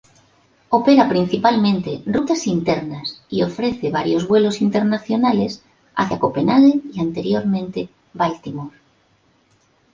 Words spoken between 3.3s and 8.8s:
ofrece varios vuelos internacionales hacia Copenhague y anteriormente Baltimore.